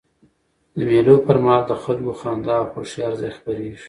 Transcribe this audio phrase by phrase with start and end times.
[0.77, 3.79] د مېلو پر مهال د خلکو خندا او خوښۍ هر ځای خپریږي.